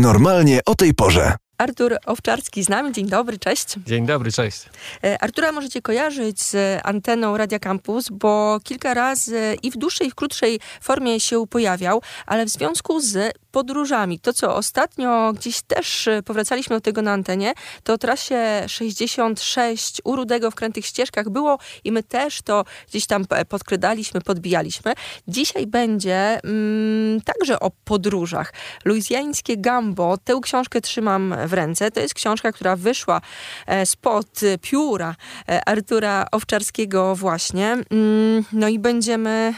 [0.00, 1.36] Normalnie o tej porze.
[1.58, 2.92] Artur Owczarski z nami.
[2.92, 3.66] Dzień dobry, cześć.
[3.86, 4.62] Dzień dobry, cześć.
[5.04, 10.10] E, Artura możecie kojarzyć z anteną Radia Campus, bo kilka razy i w dłuższej, i
[10.10, 16.08] w krótszej formie się pojawiał, ale w związku z podróżami, to co ostatnio gdzieś też
[16.24, 17.52] powracaliśmy do tego na antenie,
[17.82, 23.06] to o trasie 66 u Rudego w Krętych Ścieżkach było i my też to gdzieś
[23.06, 24.92] tam podkradaliśmy, podbijaliśmy.
[25.28, 28.52] Dzisiaj będzie mm, także o podróżach.
[28.84, 31.90] Luizjańskie Gambo, tę książkę trzymam w ręce.
[31.90, 33.20] To jest książka, która wyszła
[33.66, 35.14] e, spod pióra
[35.48, 37.72] e, Artura Owczarskiego właśnie.
[37.72, 39.54] Mm, no i będziemy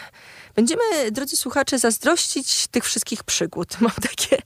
[0.57, 3.77] Będziemy, drodzy słuchacze, zazdrościć tych wszystkich przygód.
[3.81, 4.43] Mam takie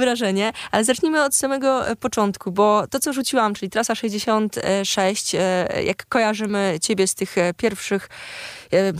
[0.00, 0.52] wrażenie.
[0.70, 5.38] Ale zacznijmy od samego początku, bo to, co rzuciłam, czyli trasa 66, e,
[5.84, 8.08] jak kojarzymy ciebie z tych pierwszych,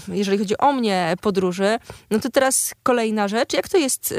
[0.09, 1.79] jeżeli chodzi o mnie, podróży,
[2.10, 3.52] no to teraz kolejna rzecz.
[3.52, 4.15] Jak to jest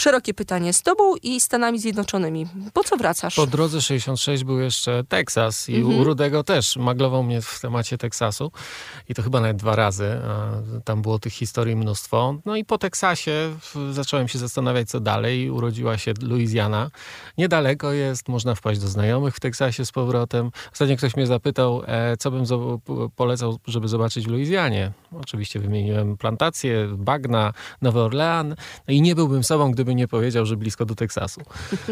[0.00, 2.46] szerokie pytanie z tobą i Stanami Zjednoczonymi.
[2.72, 3.34] Po co wracasz?
[3.34, 6.00] Po drodze 66 był jeszcze Teksas i mhm.
[6.00, 8.52] u Rudego też maglował mnie w temacie Teksasu
[9.08, 10.20] i to chyba nawet dwa razy.
[10.84, 12.34] Tam było tych historii mnóstwo.
[12.44, 13.56] No i po Teksasie
[13.92, 15.50] zacząłem się zastanawiać, co dalej.
[15.50, 16.90] Urodziła się Louisiana.
[17.38, 20.50] Niedaleko jest, można wpaść do znajomych w Teksasie z powrotem.
[20.72, 22.44] Ostatnio ktoś mnie zapytał, e, co bym
[23.16, 24.92] polecał, żeby zobaczyć w Luizjanie.
[25.20, 28.48] Oczywiście wymieniłem plantację, bagna, Nowy Orlean.
[28.88, 31.40] No i nie byłbym sobą, gdyby nie powiedział, że blisko do Teksasu.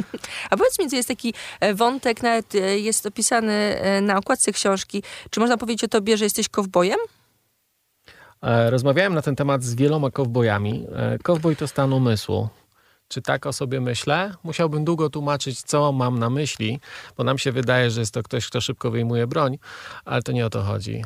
[0.51, 5.03] A powiedz mi, jest taki e, wątek, nawet e, jest opisany e, na okładce książki.
[5.31, 6.99] Czy można powiedzieć o tobie, że jesteś kowbojem?
[8.69, 10.87] Rozmawiałem na ten temat z wieloma kowbojami.
[11.23, 12.49] Kowboj to stan umysłu.
[13.09, 14.35] Czy tak o sobie myślę?
[14.45, 16.81] Musiałbym długo tłumaczyć, co mam na myśli,
[17.17, 19.59] bo nam się wydaje, że jest to ktoś, kto szybko wyjmuje broń,
[20.05, 21.05] ale to nie o to chodzi.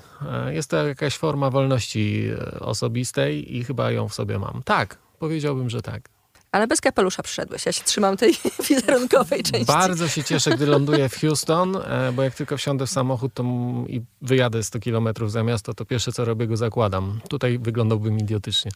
[0.48, 2.30] Jest to jakaś forma wolności
[2.60, 4.62] osobistej i chyba ją w sobie mam.
[4.64, 6.19] Tak, powiedziałbym, że tak.
[6.52, 7.66] Ale bez kapelusza przyszedłeś.
[7.66, 8.36] Ja się trzymam tej
[8.68, 9.66] wizerunkowej części.
[9.66, 13.44] Bardzo się cieszę, gdy ląduję w Houston, e, bo jak tylko wsiądę w samochód to
[13.88, 17.20] i wyjadę 100 kilometrów za miasto, to pierwsze co robię, go zakładam.
[17.28, 18.70] Tutaj wyglądałbym idiotycznie.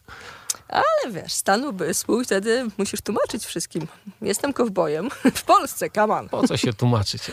[0.67, 3.87] Ale wiesz, stanu umysłu wtedy musisz tłumaczyć wszystkim.
[4.21, 6.29] Jestem kowbojem w Polsce, kaman.
[6.29, 7.21] Po co się tłumaczyć?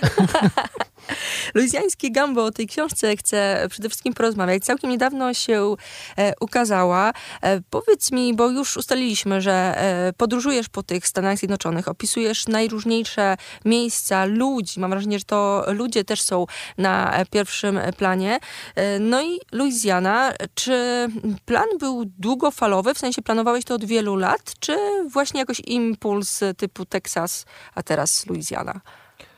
[1.54, 4.64] Luizjańskie Gambo o tej książce chcę przede wszystkim porozmawiać.
[4.64, 5.74] Całkiem niedawno się
[6.16, 7.12] e, ukazała.
[7.42, 13.36] E, powiedz mi, bo już ustaliliśmy, że e, podróżujesz po tych Stanach Zjednoczonych, opisujesz najróżniejsze
[13.64, 14.80] miejsca, ludzi.
[14.80, 16.46] Mam wrażenie, że to ludzie też są
[16.78, 18.38] na pierwszym planie.
[18.74, 21.08] E, no i Luizjana, czy
[21.44, 24.76] plan był długofalowy, w sensie planowałeś to od wielu lat, czy
[25.08, 28.80] właśnie jakoś impuls typu Teksas, a teraz Luizjana?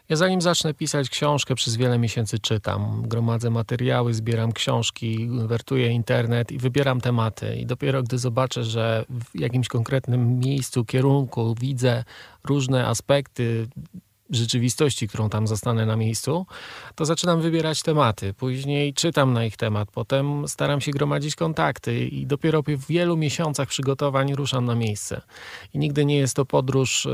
[0.09, 6.53] Ja zanim zacznę pisać książkę, przez wiele miesięcy czytam, gromadzę materiały, zbieram książki, wertuję internet
[6.53, 7.57] i wybieram tematy.
[7.57, 12.05] I dopiero gdy zobaczę, że w jakimś konkretnym miejscu, kierunku widzę
[12.45, 13.69] różne aspekty
[14.31, 16.47] rzeczywistości, którą tam zastanę na miejscu,
[16.95, 18.35] to zaczynam wybierać tematy.
[18.35, 23.69] Później czytam na ich temat, potem staram się gromadzić kontakty i dopiero po wielu miesiącach
[23.69, 25.21] przygotowań ruszam na miejsce.
[25.75, 27.11] I nigdy nie jest to podróż e,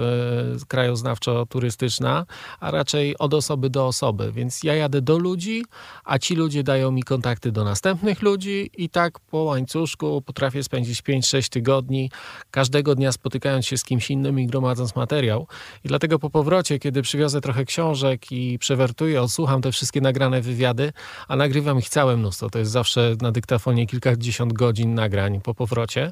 [0.68, 2.24] krajoznawczo-turystyczna,
[2.60, 4.32] a raczej od osoby do osoby.
[4.32, 5.64] Więc ja jadę do ludzi,
[6.04, 11.02] a ci ludzie dają mi kontakty do następnych ludzi i tak po łańcuszku potrafię spędzić
[11.02, 12.10] 5-6 tygodni,
[12.50, 15.46] każdego dnia spotykając się z kimś innym i gromadząc materiał.
[15.84, 20.92] I dlatego po powrocie, kiedy przywiozę trochę książek i przewertuję, odsłucham te wszystkie nagrane wywiady,
[21.28, 22.50] a nagrywam ich całe mnóstwo.
[22.50, 26.10] To jest zawsze na dyktafonie kilkadziesiąt godzin nagrań po powrocie.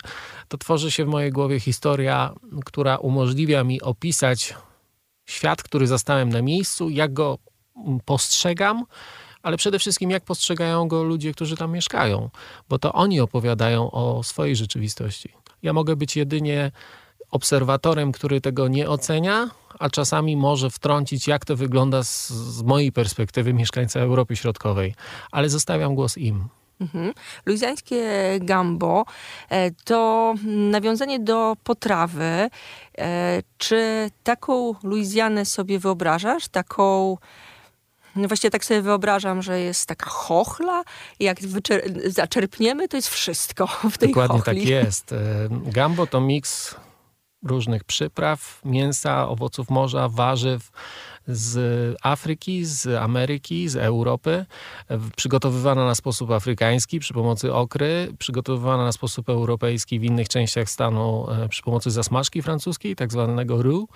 [0.49, 2.33] To tworzy się w mojej głowie historia,
[2.65, 4.55] która umożliwia mi opisać
[5.27, 7.39] świat, który zastałem na miejscu, jak go
[8.05, 8.85] postrzegam,
[9.43, 12.31] ale przede wszystkim jak postrzegają go ludzie, którzy tam mieszkają,
[12.69, 15.33] bo to oni opowiadają o swojej rzeczywistości.
[15.63, 16.73] Ja mogę być jedynie
[17.31, 22.93] obserwatorem, który tego nie ocenia, a czasami może wtrącić, jak to wygląda z, z mojej
[22.93, 24.95] perspektywy mieszkańca Europy Środkowej,
[25.31, 26.49] ale zostawiam głos im.
[26.81, 27.13] Mhm.
[27.47, 28.03] Luizjańskie
[28.41, 29.05] gambo
[29.49, 32.51] e, to nawiązanie do potrawy.
[32.99, 36.49] E, czy taką Luizjanę sobie wyobrażasz?
[36.49, 37.17] Taką
[38.17, 40.83] no właśnie tak sobie wyobrażam, że jest taka chochla
[41.21, 41.39] i jak
[42.07, 44.61] zaczerpniemy, to jest wszystko w tej Dokładnie chochli.
[44.61, 45.13] tak jest.
[45.13, 45.17] E,
[45.51, 46.75] gambo to miks
[47.43, 50.71] różnych przypraw, mięsa, owoców morza, warzyw
[51.27, 54.47] z Afryki, z Ameryki, z Europy,
[55.17, 61.27] przygotowywana na sposób afrykański przy pomocy okry, przygotowywana na sposób europejski w innych częściach stanu
[61.31, 63.89] e, przy pomocy zasmażki francuskiej, tak zwanego roux.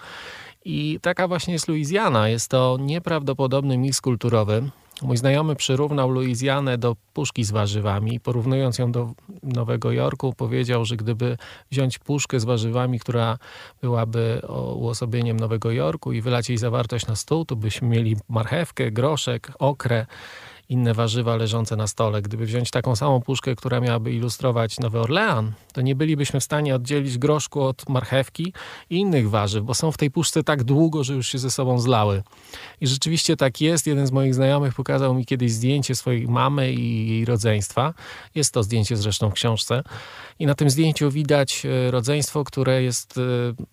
[0.65, 2.29] I taka właśnie jest Louisiana.
[2.29, 4.71] Jest to nieprawdopodobny miks kulturowy.
[5.03, 8.21] Mój znajomy przyrównał Luizjanę do puszki z warzywami.
[8.21, 9.13] Porównując ją do
[9.43, 11.37] Nowego Jorku, powiedział, że gdyby
[11.71, 13.39] wziąć puszkę z warzywami, która
[13.83, 14.43] byłaby
[14.75, 20.07] uosobieniem Nowego Jorku i wylać jej zawartość na stół, to byśmy mieli marchewkę, groszek, okrę
[20.73, 22.23] inne warzywa leżące na stole.
[22.23, 26.75] Gdyby wziąć taką samą puszkę, która miałaby ilustrować Nowy Orlean, to nie bylibyśmy w stanie
[26.75, 28.53] oddzielić groszku od marchewki
[28.91, 31.79] i innych warzyw, bo są w tej puszce tak długo, że już się ze sobą
[31.79, 32.23] zlały.
[32.81, 33.87] I rzeczywiście tak jest.
[33.87, 37.95] Jeden z moich znajomych pokazał mi kiedyś zdjęcie swojej mamy i jej rodzeństwa.
[38.35, 39.83] Jest to zdjęcie zresztą w książce.
[40.39, 43.21] I na tym zdjęciu widać e, rodzeństwo, które jest e,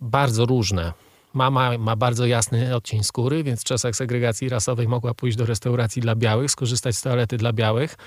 [0.01, 0.93] bardzo różne.
[1.33, 6.01] Mama ma bardzo jasny odcień skóry, więc w czasach segregacji rasowej mogła pójść do restauracji
[6.01, 7.97] dla białych, skorzystać z toalety dla białych.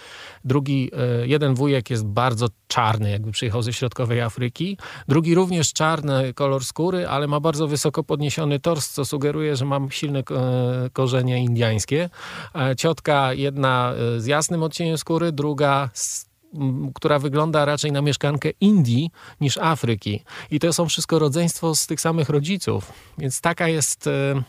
[0.45, 0.91] Drugi,
[1.23, 4.79] e, jeden wujek jest bardzo czarny, jakby przyjechał ze środkowej Afryki.
[5.09, 9.81] Drugi również czarny kolor skóry, ale ma bardzo wysoko podniesiony tors, co sugeruje, że ma
[9.91, 10.25] silne e,
[10.93, 12.11] korzenie indiańskie.
[12.55, 16.32] E, ciotka jedna z jasnym odcieniem skóry, druga z
[16.95, 19.11] która wygląda raczej na mieszkankę Indii
[19.41, 20.23] niż Afryki.
[20.51, 22.93] I to są wszystko rodzeństwo z tych samych rodziców.
[23.19, 24.43] Więc taka jest e,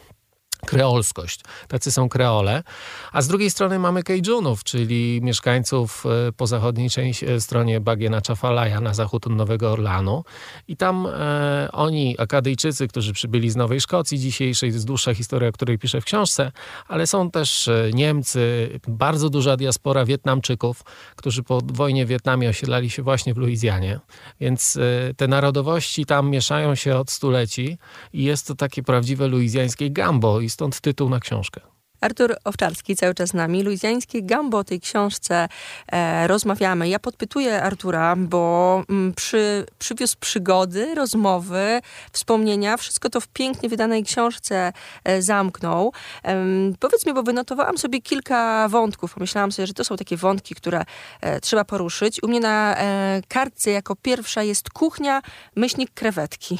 [0.65, 1.41] kreolskość.
[1.67, 2.63] Tacy są kreole.
[3.11, 8.21] A z drugiej strony mamy Kejunów, czyli mieszkańców e, po zachodniej części, e, stronie Bagiena
[8.21, 10.23] Czafalaja na zachód od Nowego Orlanu.
[10.67, 15.51] I tam e, oni, Akadyjczycy, którzy przybyli z Nowej Szkocji dzisiejszej, jest dłuższa historia, o
[15.51, 16.51] której piszę w książce,
[16.87, 20.83] ale są też e, Niemcy, bardzo duża diaspora Wietnamczyków,
[21.15, 23.99] którzy po wojnie w Wietnamie osiedlali się właśnie w Luizjanie.
[24.39, 27.77] Więc e, te narodowości tam mieszają się od stuleci
[28.13, 31.61] i jest to takie prawdziwe luizjańskie gambo i stąd tytuł na książkę.
[32.03, 33.63] Artur Owczarski cały czas z nami.
[33.63, 35.47] Luizjańskie Gambo o tej książce
[35.91, 36.89] e, rozmawiamy.
[36.89, 42.77] Ja podpytuję Artura, bo m, mm, przy, przywiózł przygody, rozmowy, wspomnienia.
[42.77, 44.73] Wszystko to w pięknie wydanej książce
[45.03, 45.93] e, zamknął.
[46.23, 46.45] E,
[46.79, 49.13] powiedz mi, bo wynotowałam sobie kilka wątków.
[49.13, 50.83] Pomyślałam sobie, że to są takie wątki, które
[51.21, 52.23] e, trzeba poruszyć.
[52.23, 55.21] U mnie na e, kartce jako pierwsza jest kuchnia,
[55.55, 56.57] myślnik krewetki.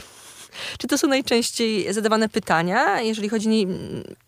[0.78, 3.02] Czy to są najczęściej zadawane pytania?
[3.02, 3.68] Jeżeli chodzi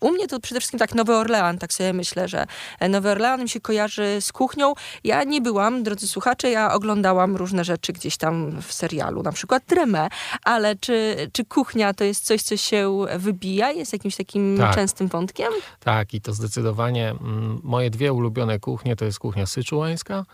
[0.00, 2.46] u mnie, to przede wszystkim tak Nowy Orlean, tak sobie myślę, że
[2.88, 4.74] Nowy Orlean mi się kojarzy z kuchnią.
[5.04, 9.66] Ja nie byłam, drodzy słuchacze, ja oglądałam różne rzeczy gdzieś tam w serialu, na przykład
[9.66, 10.08] Tremę,
[10.42, 13.70] ale czy, czy kuchnia to jest coś, co się wybija?
[13.70, 14.74] Jest jakimś takim tak.
[14.74, 15.52] częstym wątkiem?
[15.80, 20.24] Tak, i to zdecydowanie mm, moje dwie ulubione kuchnie to jest kuchnia syczułańska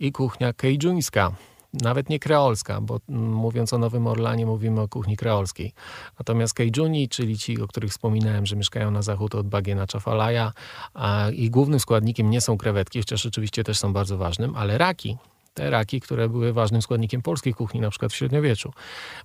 [0.00, 1.32] i kuchnia kejżuńska
[1.72, 5.72] nawet nie kreolska, bo mówiąc o Nowym Orlanie mówimy o kuchni kreolskiej.
[6.18, 10.52] Natomiast Kejuni, czyli ci, o których wspominałem, że mieszkają na zachód od Bagiena Czafalaja,
[11.32, 15.16] i głównym składnikiem nie są krewetki, chociaż oczywiście też są bardzo ważnym, ale raki,
[15.54, 18.72] te raki, które były ważnym składnikiem polskiej kuchni, na przykład w średniowieczu.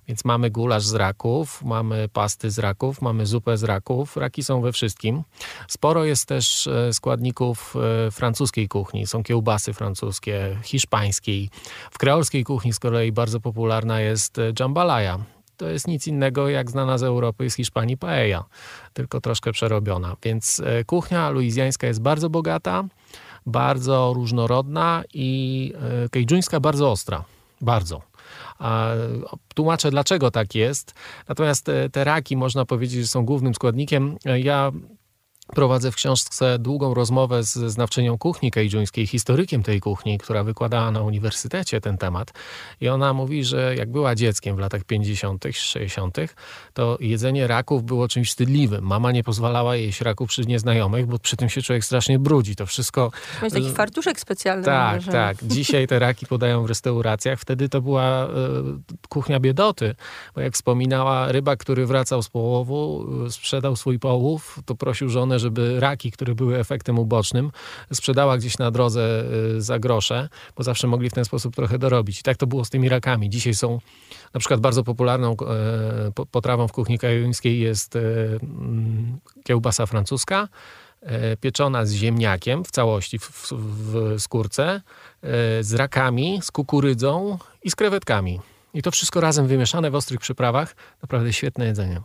[0.08, 4.16] Więc mamy gulasz z raków, mamy pasty z raków, mamy zupę z raków.
[4.16, 5.22] Raki są we wszystkim.
[5.68, 7.74] Sporo jest też e, składników
[8.06, 9.06] e, francuskiej kuchni.
[9.06, 11.50] Są kiełbasy francuskie, hiszpańskiej.
[11.90, 15.18] W kreolskiej kuchni z kolei bardzo popularna jest e, jambalaya.
[15.56, 18.44] To jest nic innego jak znana z Europy i z Hiszpanii paella,
[18.92, 20.16] tylko troszkę przerobiona.
[20.22, 22.84] Więc kuchnia luizjańska jest bardzo bogata
[23.48, 25.72] bardzo różnorodna i
[26.04, 27.24] e, kejdżuńska bardzo ostra.
[27.60, 28.02] Bardzo.
[29.54, 30.94] Tłumaczę, dlaczego tak jest.
[31.28, 34.16] Natomiast te, te raki, można powiedzieć, że są głównym składnikiem.
[34.24, 34.72] E, ja
[35.54, 41.02] Prowadzę w książce długą rozmowę z znawczynią kuchni kejdżuńskiej, historykiem tej kuchni, która wykładała na
[41.02, 42.32] uniwersytecie ten temat.
[42.80, 46.16] I ona mówi, że jak była dzieckiem w latach 50., 60.,
[46.74, 48.84] to jedzenie raków było czymś wstydliwym.
[48.84, 52.56] Mama nie pozwalała jeść raków przy nieznajomych, bo przy tym się człowiek strasznie brudzi.
[52.56, 53.10] To wszystko.
[53.42, 54.64] Masz taki fartuszek specjalny.
[54.64, 55.36] Tak, tak.
[55.42, 57.40] Dzisiaj te raki podają w restauracjach.
[57.40, 58.28] Wtedy to była y,
[59.08, 59.94] kuchnia biedoty,
[60.34, 65.37] bo jak wspominała, ryba, który wracał z połowu, y, sprzedał swój połów, to prosił żonę,
[65.38, 67.50] żeby raki, które były efektem ubocznym,
[67.92, 69.24] sprzedała gdzieś na drodze
[69.56, 72.20] y, za grosze, bo zawsze mogli w ten sposób trochę dorobić.
[72.20, 73.30] I tak to było z tymi rakami.
[73.30, 73.80] Dzisiaj są
[74.34, 78.00] na przykład bardzo popularną e, potrawą w kuchni kajuńskiej jest e,
[78.42, 80.48] mm, kiełbasa francuska,
[81.02, 84.82] e, pieczona z ziemniakiem w całości, w, w skórce,
[85.60, 88.40] z rakami, z kukurydzą i z krewetkami.
[88.74, 90.76] I to wszystko razem wymieszane w ostrych przyprawach.
[91.02, 92.00] Naprawdę świetne jedzenie.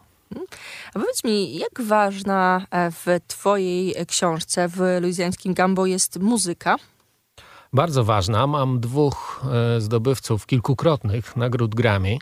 [0.93, 6.75] A powiedz mi, jak ważna e, w twojej książce w luizjańskim Gambo jest muzyka?
[7.73, 8.47] Bardzo ważna.
[8.47, 12.17] Mam dwóch e, zdobywców kilkukrotnych nagród Grammy.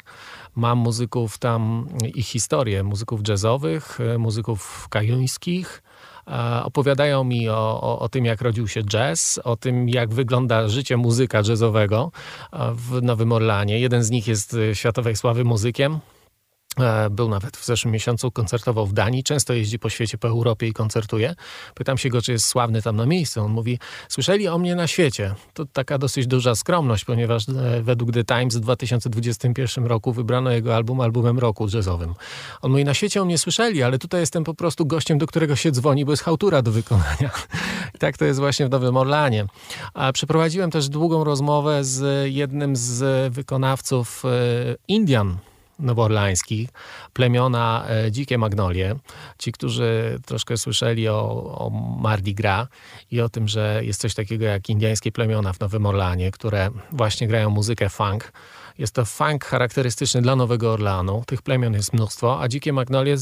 [0.56, 5.84] Mam muzyków tam, ich historię, muzyków jazzowych, e, muzyków kajuńskich.
[6.64, 10.98] Opowiadają mi o, o, o, tym, jak rodził się jazz, o tym, jak wygląda życie
[10.98, 12.12] muzyka jazzowego
[12.74, 13.80] w Nowym Orlanie.
[13.80, 16.21] Jeden z nich jest światowej sławy muzykiem, E,
[17.12, 20.74] był nawet w zeszłym miesiącu, koncertował w Danii, często jeździ po świecie, po Europie i
[20.74, 21.36] koncertuje.
[21.76, 23.42] Pytam się go, czy jest sławny tam na miejscu.
[23.42, 25.36] On mówi, słyszeli o mnie na świecie.
[25.54, 30.76] To taka dosyć duża skromność, ponieważ e, według The Times w 2021 roku wybrano jego
[30.76, 32.14] album albumem roku jazzowym.
[32.62, 35.56] On mówi, na świecie o mnie słyszeli, ale tutaj jestem po prostu gościem, do którego
[35.56, 37.30] się dzwoni, bo jest hałtura do wykonania.
[37.96, 39.46] I tak to jest właśnie w Nowym Orlanie.
[39.94, 44.30] A przeprowadziłem też długą rozmowę z jednym z wykonawców e,
[44.88, 45.38] Indian,
[45.82, 46.70] nowoorlańskich,
[47.14, 48.96] plemiona e, Dzikie Magnolie.
[49.38, 51.22] Ci, którzy troszkę słyszeli o,
[51.58, 51.70] o
[52.02, 52.68] Mardi Gras
[53.12, 57.28] i o tym, że jest coś takiego jak indyjskie plemiona w Nowym Orlanie, które właśnie
[57.28, 58.32] grają muzykę funk,
[58.78, 61.24] jest to funk charakterystyczny dla Nowego Orleanu.
[61.28, 63.16] Tych plemion jest mnóstwo, a Dzikie Magnolie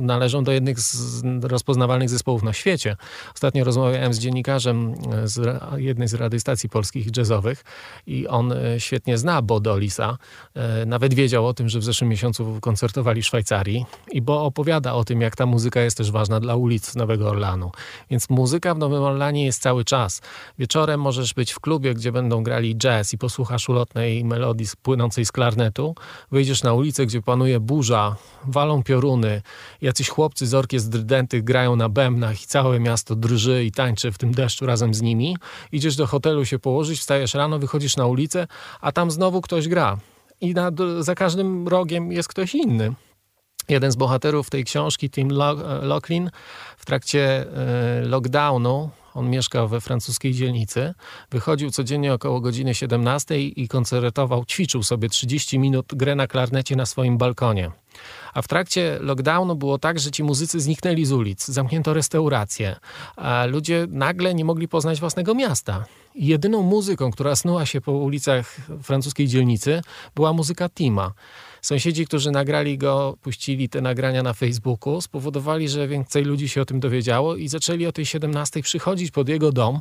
[0.00, 2.96] należą do jednych z rozpoznawalnych zespołów na świecie.
[3.34, 7.64] Ostatnio rozmawiałem z dziennikarzem z jednej z radiostacji polskich jazzowych
[8.06, 10.18] i on e, świetnie zna Bo Dolisa.
[10.54, 14.94] E, nawet wiedział o tym, że w zeszłym miesiącu koncertowali w Szwajcarii i Bo opowiada
[14.94, 17.70] o tym, jak ta muzyka jest też ważna dla ulic Nowego Orleanu.
[18.10, 20.22] Więc muzyka w Nowym Orleanie jest cały czas.
[20.58, 25.32] Wieczorem możesz być w klubie, gdzie będą grali jazz i posłuchasz ulotnej melodii płynącej z
[25.32, 25.94] klarnetu,
[26.32, 28.16] wyjdziesz na ulicę, gdzie panuje burza,
[28.46, 29.42] walą pioruny,
[29.82, 34.18] jacyś chłopcy z orkiestr drydętych grają na bębnach i całe miasto drży i tańczy w
[34.18, 35.36] tym deszczu razem z nimi.
[35.72, 38.46] Idziesz do hotelu się położyć, wstajesz rano, wychodzisz na ulicę,
[38.80, 39.98] a tam znowu ktoś gra.
[40.40, 42.94] I na, za każdym rogiem jest ktoś inny.
[43.68, 45.28] Jeden z bohaterów tej książki, Tim
[45.82, 46.30] Locklin,
[46.76, 50.94] w trakcie e, lockdownu on mieszkał we francuskiej dzielnicy.
[51.30, 56.86] Wychodził codziennie około godziny 17 i koncertował, ćwiczył sobie 30 minut grę na klarnecie na
[56.86, 57.70] swoim balkonie.
[58.34, 62.76] A w trakcie lockdownu było tak, że ci muzycy zniknęli z ulic, zamknięto restauracje,
[63.16, 65.84] a ludzie nagle nie mogli poznać własnego miasta.
[66.14, 69.82] Jedyną muzyką, która snuła się po ulicach francuskiej dzielnicy,
[70.14, 71.12] była muzyka Tima.
[71.66, 76.64] Sąsiedzi, którzy nagrali go, puścili te nagrania na Facebooku, spowodowali, że więcej ludzi się o
[76.64, 79.80] tym dowiedziało i zaczęli o tej 17 przychodzić pod jego dom,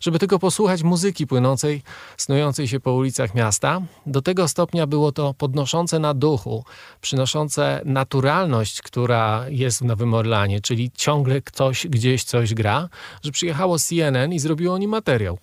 [0.00, 1.82] żeby tylko posłuchać muzyki płynącej,
[2.16, 3.82] snującej się po ulicach miasta.
[4.06, 6.64] Do tego stopnia było to podnoszące na duchu,
[7.00, 12.88] przynoszące naturalność, która jest w Nowym Orlanie, czyli ciągle ktoś gdzieś coś gra,
[13.22, 15.38] że przyjechało CNN i zrobiło o nim materiał.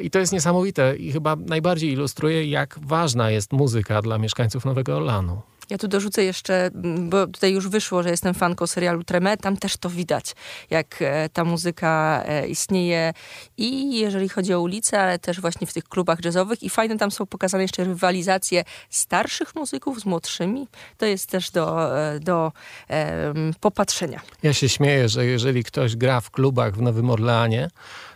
[0.00, 4.96] I to jest niesamowite i chyba najbardziej ilustruje, jak ważna jest muzyka dla mieszkańców Nowego
[4.96, 5.42] Orlanu.
[5.70, 9.76] Ja tu dorzucę jeszcze, bo tutaj już wyszło, że jestem fanką serialu Treme, tam też
[9.76, 10.34] to widać,
[10.70, 13.12] jak e, ta muzyka e, istnieje
[13.56, 17.10] i jeżeli chodzi o ulice, ale też właśnie w tych klubach jazzowych i fajne tam
[17.10, 20.68] są pokazane jeszcze rywalizacje starszych muzyków z młodszymi.
[20.98, 22.52] To jest też do, e, do
[22.88, 24.20] um, popatrzenia.
[24.42, 27.70] Ja się śmieję, że jeżeli ktoś gra w klubach w Nowym Orleanie,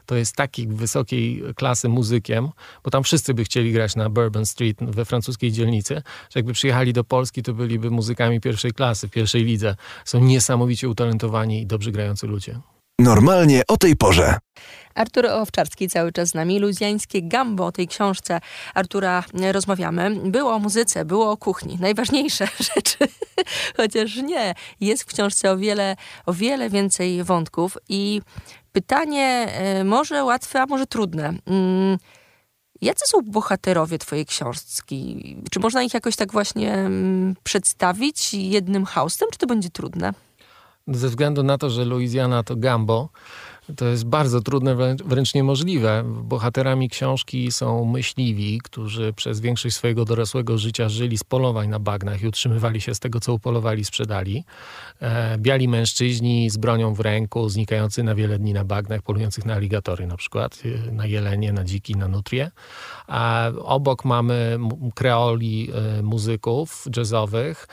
[0.07, 2.49] to jest takiej wysokiej klasy muzykiem,
[2.85, 6.93] bo tam wszyscy by chcieli grać na Bourbon Street we francuskiej dzielnicy, że jakby przyjechali
[6.93, 9.77] do Polski, to byliby muzykami pierwszej klasy, pierwszej lidze.
[10.05, 12.61] Są niesamowicie utalentowani i dobrze grający ludzie.
[12.99, 14.39] Normalnie o tej porze.
[14.95, 16.61] Artur Owczarski cały czas z nami.
[16.61, 18.41] Luzjańskie Gambo, o tej książce
[18.75, 20.11] Artura rozmawiamy.
[20.25, 21.79] Było o muzyce, było o kuchni.
[21.81, 22.99] Najważniejsze rzeczy,
[23.77, 24.55] chociaż nie.
[24.81, 25.97] Jest w książce o wiele,
[26.27, 28.21] o wiele więcej wątków i
[28.75, 31.35] Pytanie e, może łatwe, a może trudne.
[31.47, 31.99] Mm,
[32.81, 35.37] jacy są bohaterowie twojej książki?
[35.51, 40.13] Czy można ich jakoś tak właśnie mm, przedstawić jednym haustem, czy to będzie trudne?
[40.89, 43.09] Ze względu na to, że Louisiana to Gambo,
[43.77, 46.05] to jest bardzo trudne, wręcz niemożliwe.
[46.07, 52.23] Bohaterami książki są myśliwi, którzy przez większość swojego dorosłego życia żyli z polowań na bagnach
[52.23, 54.45] i utrzymywali się z tego, co upolowali, sprzedali.
[55.01, 59.55] E, biali mężczyźni z bronią w ręku, znikający na wiele dni na bagnach, polujących na
[59.55, 62.51] aligatory na przykład, e, na jelenie, na dziki, na nutrie.
[63.07, 64.59] A obok mamy
[64.95, 67.69] kreoli e, muzyków jazzowych.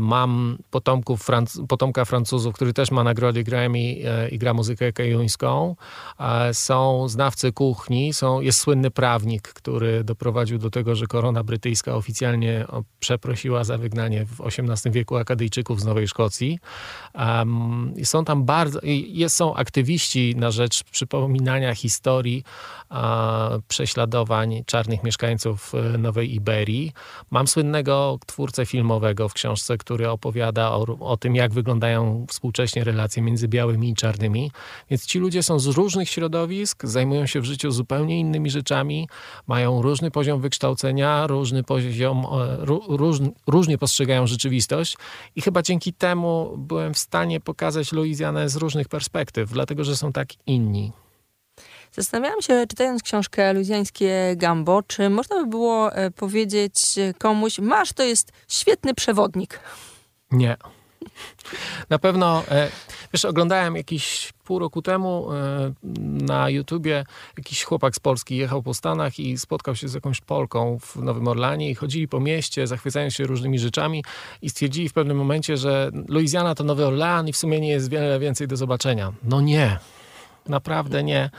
[0.00, 1.26] Mam potomków,
[1.68, 3.94] potomka Francuzów, który też ma nagrodę Grammy
[4.30, 5.76] i gra muzykę jońską.
[6.52, 12.66] Są znawcy kuchni, są, jest słynny prawnik, który doprowadził do tego, że korona brytyjska oficjalnie
[13.00, 16.58] przeprosiła za wygnanie w XVIII wieku Akadyjczyków z Nowej Szkocji.
[18.04, 22.44] Są tam bardzo, jest, są aktywiści na rzecz przypominania historii
[23.68, 26.92] prześladowań czarnych mieszkańców e, Nowej Iberii.
[27.30, 33.22] Mam słynnego twórcę filmowego w książce, który opowiada o, o tym, jak wyglądają współcześnie relacje
[33.22, 34.50] między białymi i czarnymi.
[34.90, 39.08] Więc ci ludzie są z różnych środowisk, zajmują się w życiu zupełnie innymi rzeczami,
[39.46, 42.56] mają różny poziom wykształcenia, różny poziom, e,
[42.96, 44.96] róż, różnie postrzegają rzeczywistość
[45.36, 50.12] i chyba dzięki temu byłem w stanie pokazać Luizjanę z różnych perspektyw, dlatego że są
[50.12, 50.92] tak inni.
[51.92, 56.74] Zastanawiałam się, czytając książkę Luizjańskie Gambo, czy można by było e, powiedzieć
[57.18, 59.60] komuś, masz, to jest świetny przewodnik.
[60.30, 60.56] Nie.
[61.90, 62.68] Na pewno, e,
[63.12, 65.72] wiesz, oglądałem jakiś pół roku temu e,
[66.24, 67.04] na YouTubie
[67.38, 71.28] jakiś chłopak z Polski jechał po Stanach i spotkał się z jakąś Polką w Nowym
[71.28, 74.04] Orlanie i chodzili po mieście, zachwycając się różnymi rzeczami
[74.42, 77.90] i stwierdzili w pewnym momencie, że Luizjana to Nowy Orlan i w sumie nie jest
[77.90, 79.12] wiele więcej do zobaczenia.
[79.22, 79.78] No nie.
[80.48, 81.30] Naprawdę nie.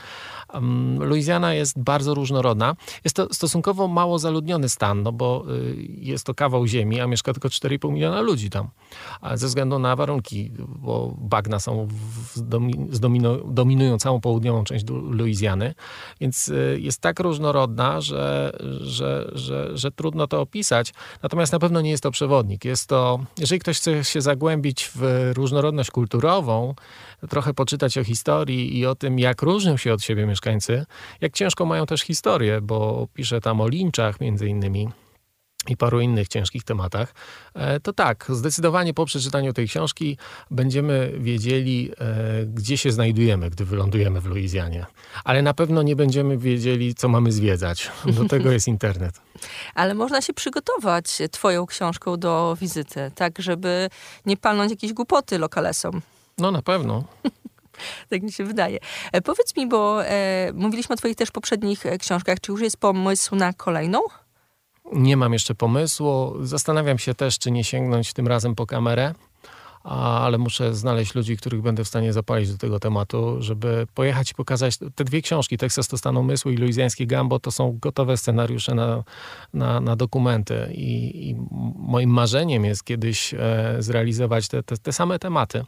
[0.98, 2.76] Luizjana jest bardzo różnorodna.
[3.04, 7.32] Jest to stosunkowo mało zaludniony stan, no bo y, jest to kawał ziemi, a mieszka
[7.32, 8.68] tylko 4,5 miliona ludzi tam.
[9.34, 11.88] Ze względu na warunki, bo bagna są
[13.46, 15.74] dominują całą południową część Luizjany,
[16.20, 20.94] więc y, jest tak różnorodna, że, że, że, że trudno to opisać.
[21.22, 22.64] Natomiast na pewno nie jest to przewodnik.
[22.64, 26.74] Jest to, jeżeli ktoś chce się zagłębić w różnorodność kulturową,
[27.28, 30.41] trochę poczytać o historii i o tym, jak różnią się od siebie mieszkańcy,
[31.20, 34.88] jak ciężko mają też historię, bo pisze tam o linczach między innymi
[35.68, 37.14] i paru innych ciężkich tematach,
[37.54, 40.18] e, to tak, zdecydowanie po przeczytaniu tej książki
[40.50, 44.86] będziemy wiedzieli, e, gdzie się znajdujemy, gdy wylądujemy w Luizjanie.
[45.24, 47.90] Ale na pewno nie będziemy wiedzieli, co mamy zwiedzać.
[48.06, 49.20] Do tego jest internet.
[49.74, 53.88] Ale można się przygotować twoją książką do wizyty, tak żeby
[54.26, 56.02] nie palnąć jakiejś głupoty lokalesom.
[56.38, 57.04] No na pewno.
[58.10, 58.78] tak mi się wydaje.
[59.12, 62.40] E, powiedz mi, bo e, mówiliśmy o twoich też poprzednich e, książkach.
[62.40, 64.00] Czy już jest pomysł na kolejną?
[64.92, 66.34] Nie mam jeszcze pomysłu.
[66.40, 69.14] Zastanawiam się też, czy nie sięgnąć tym razem po kamerę
[69.84, 74.34] ale muszę znaleźć ludzi, których będę w stanie zapalić do tego tematu, żeby pojechać i
[74.34, 78.74] pokazać te dwie książki, Teksas to stan umysłu i Luizjańskie Gambo, to są gotowe scenariusze
[78.74, 79.04] na,
[79.54, 81.36] na, na dokumenty I, I,
[81.76, 85.64] moim marzeniem jest kiedyś e, zrealizować te, te, te same tematy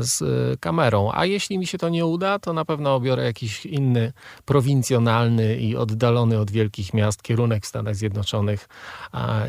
[0.00, 1.10] z e, kamerą.
[1.14, 4.12] A jeśli mi się to nie uda, to na pewno obiorę jakiś inny,
[4.44, 8.68] prowincjonalny i oddalony od wielkich miast kierunek w Stanach Zjednoczonych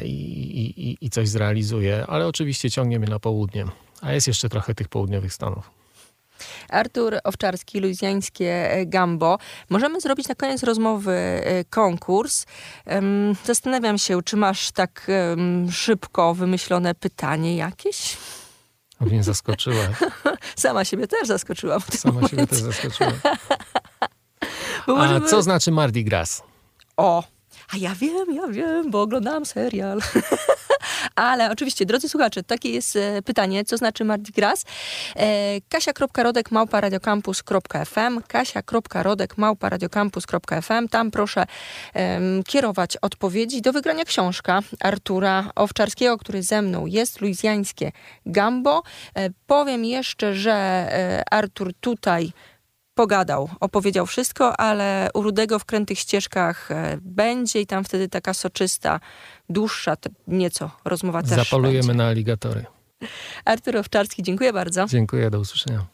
[0.04, 2.06] i, i, i coś zrealizuję.
[2.08, 3.66] Ale oczywiście ciągnie mnie na południe.
[4.02, 5.72] A jest jeszcze trochę tych południowych Stanów.
[6.70, 9.38] Artur Owczarski, Luizjańskie Gambo.
[9.70, 12.46] Możemy zrobić na koniec rozmowy e, konkurs.
[13.46, 15.12] Zastanawiam się, czy masz tak
[15.72, 18.18] szybko wymyślone pytanie jakieś?
[19.06, 19.88] Mnie zaskoczyła.
[20.56, 21.82] Sama siebie też zaskoczyłam.
[21.82, 22.30] Sama momencie.
[22.36, 23.12] siebie też zaskoczyła.
[24.98, 26.44] A co znaczy Mardi Gras?
[26.98, 27.24] O,
[27.74, 30.00] a ja wiem, ja wiem, bo oglądałam serial.
[31.16, 34.66] Ale oczywiście, drodzy słuchacze, takie jest e, pytanie, co znaczy Mardi Gras.
[35.16, 36.80] E, kasia.rodek małpa
[39.70, 41.46] radiocampus.fm Tam proszę
[42.46, 47.92] kierować odpowiedzi do wygrania książka Artura Owczarskiego, który ze mną jest, Luizjańskie
[48.26, 48.84] Gambo.
[49.16, 52.34] E, powiem jeszcze, że Artur tutaj
[52.96, 58.34] pogadał, opowiedział wszystko, ale u Rudego w krętych ścieżkach e, będzie i tam wtedy taka
[58.34, 59.00] soczysta,
[59.50, 59.96] dłuższa
[60.28, 61.94] nieco rozmowa też Zapolujemy będzie.
[61.94, 62.66] na aligatory.
[63.46, 64.86] Artur Owczarski, dziękuję bardzo.
[64.86, 65.86] Dziękuję, do usłyszenia.